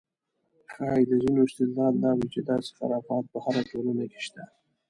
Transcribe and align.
ښایي 0.71 1.03
د 1.09 1.11
ځینو 1.23 1.39
استدلال 1.47 1.93
دا 2.03 2.11
وي 2.17 2.27
چې 2.33 2.39
داسې 2.49 2.69
خرافات 2.77 3.25
په 3.31 3.37
هره 3.45 3.61
ټولنه 3.69 4.03
کې 4.11 4.19
شته. 4.25 4.43